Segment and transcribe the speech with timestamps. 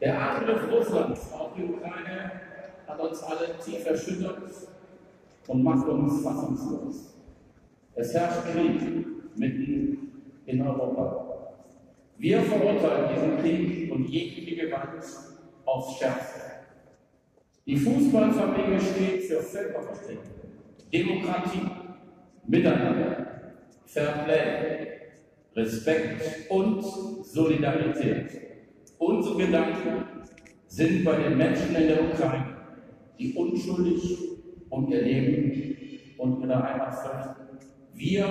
[0.00, 2.32] Der Angriff Russlands auf die Ukraine
[2.88, 4.50] hat uns alle tief erschüttert
[5.46, 7.14] und macht uns fassungslos.
[7.94, 10.12] Es herrscht Krieg mitten
[10.46, 11.54] in Europa.
[12.18, 15.04] Wir verurteilen diesen Krieg und jegliche Gewalt
[15.64, 16.40] aufs Schärfste.
[17.66, 20.24] Die Fußballfamilie steht für Völkerverständigung,
[20.92, 21.68] Demokratie,
[22.46, 23.52] Miteinander,
[23.86, 24.92] Fairplay,
[25.54, 26.82] Respekt und
[27.24, 28.40] Solidarität.
[28.98, 30.04] Unsere Gedanken
[30.66, 32.56] sind bei den Menschen in der Ukraine,
[33.18, 34.18] die unschuldig
[34.70, 37.41] um ihr Leben und ihre Heimat fürchten.
[37.94, 38.26] Wir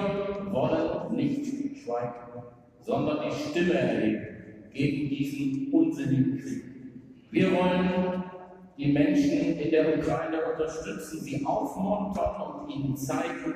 [0.52, 1.46] wollen nicht
[1.84, 2.44] schweigen,
[2.82, 4.28] sondern die Stimme erheben
[4.74, 6.64] gegen diesen unsinnigen Krieg.
[7.32, 8.24] Wir wollen
[8.78, 13.54] die Menschen in der Ukraine unterstützen, sie aufmuntern und ihnen zeigen,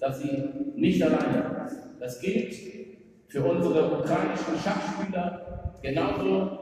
[0.00, 2.00] dass sie nicht alleine sind.
[2.00, 2.54] Das gilt
[3.28, 6.58] für unsere ukrainischen Schachspieler genauso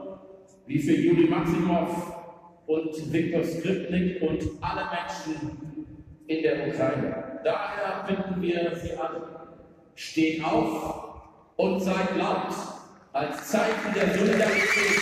[0.65, 2.13] wie für Juli Maximov
[2.65, 5.83] und Viktor Skripnik und alle Menschen
[6.27, 7.32] in der Ukraine.
[7.43, 9.21] Daher bitten wir Sie alle,
[9.95, 11.23] steht auf
[11.57, 12.53] und seid laut
[13.11, 15.01] als Zeichen der Solidarität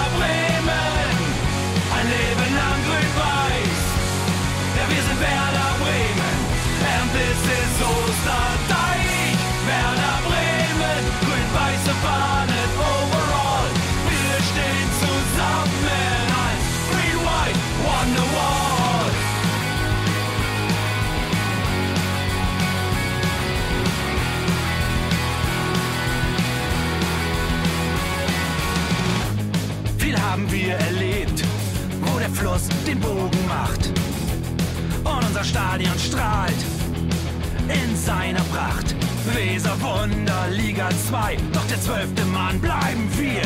[39.53, 43.43] Weser Wunder, Liga 2, doch der zwölfte Mann bleiben wir.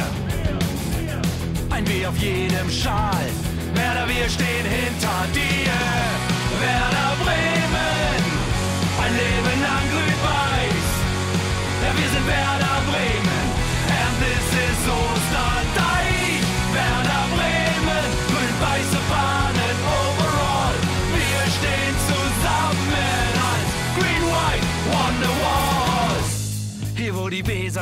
[1.71, 3.25] Ein W auf jedem Schal,
[3.73, 5.73] Werder, wir stehen hinter dir.
[6.61, 8.21] Werder Bremen,
[9.03, 10.87] ein Leben lang grün-weiß.
[11.83, 12.74] Ja, wir sind Werder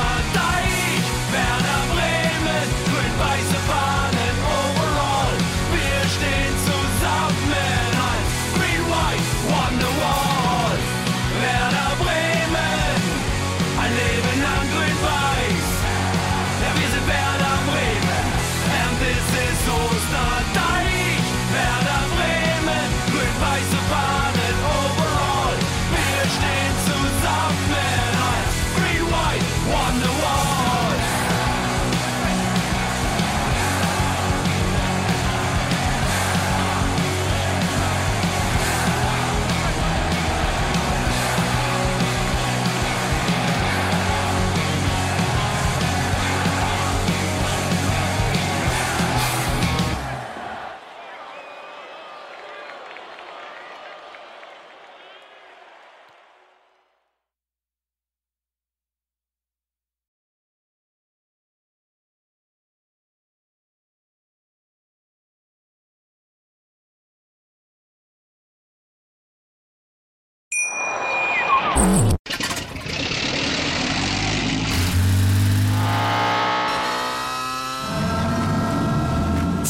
[0.00, 0.49] da, da.